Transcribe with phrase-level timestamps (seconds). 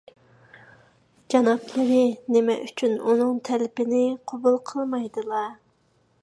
[1.33, 1.99] جانابلىرى
[2.37, 5.45] نېمە ئۈچۈن ئۇنىڭ تەلىپىنى قوبۇل قىلمايدىلا؟